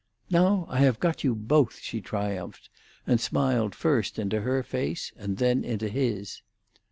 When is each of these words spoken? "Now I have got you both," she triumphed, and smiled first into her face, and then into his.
"Now 0.31 0.65
I 0.67 0.79
have 0.79 0.99
got 0.99 1.23
you 1.23 1.35
both," 1.35 1.77
she 1.77 2.01
triumphed, 2.01 2.71
and 3.05 3.21
smiled 3.21 3.75
first 3.75 4.17
into 4.17 4.41
her 4.41 4.63
face, 4.63 5.11
and 5.15 5.37
then 5.37 5.63
into 5.63 5.89
his. 5.89 6.41